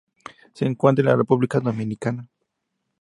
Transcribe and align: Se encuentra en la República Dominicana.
Se 0.55 0.65
encuentra 0.65 1.03
en 1.03 1.09
la 1.09 1.15
República 1.15 1.59
Dominicana. 1.59 2.27